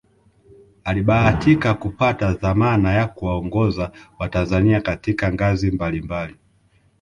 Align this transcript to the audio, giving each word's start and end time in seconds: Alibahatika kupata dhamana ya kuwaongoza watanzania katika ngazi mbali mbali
Alibahatika 0.83 1.73
kupata 1.73 2.33
dhamana 2.33 2.93
ya 2.93 3.07
kuwaongoza 3.07 3.91
watanzania 4.19 4.81
katika 4.81 5.33
ngazi 5.33 5.71
mbali 5.71 6.01
mbali 6.01 6.35